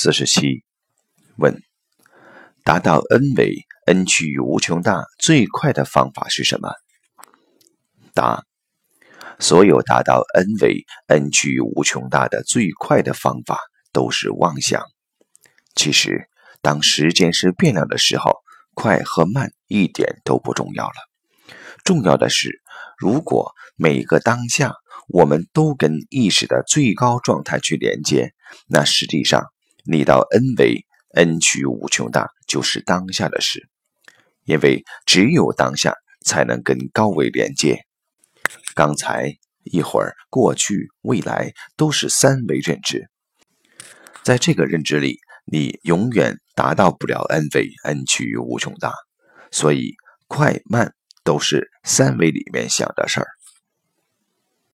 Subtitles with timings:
[0.00, 0.62] 四十七，
[1.38, 1.60] 问：
[2.62, 6.70] 达到 n 为 n 趋于无穷大最快的方法是什么？
[8.14, 8.44] 答：
[9.40, 13.58] 所有达到 n 为 n 趋于无穷大的最快的方法
[13.92, 14.84] 都是妄想。
[15.74, 16.28] 其实，
[16.62, 18.36] 当时间是变量的时候，
[18.74, 20.94] 快和慢一点都不重要了。
[21.82, 22.60] 重要的是，
[22.96, 24.76] 如果每个当下
[25.08, 28.32] 我们都跟意识的最高状态去连接，
[28.68, 29.44] 那实际上
[29.90, 30.84] 你到 n 为
[31.14, 33.66] n 趋无穷大就是当下的事，
[34.44, 37.80] 因为只有当下才能跟高维连接。
[38.74, 39.32] 刚才
[39.64, 43.08] 一会儿，过去、未来都是三维认知，
[44.22, 48.92] 在这个认知里，你永远达到不了 n 为 n 趋无穷大，
[49.50, 49.94] 所以
[50.26, 50.92] 快慢。
[51.24, 53.26] 都是三维里面想的事儿。